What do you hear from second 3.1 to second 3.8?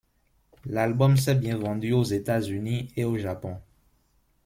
Japon.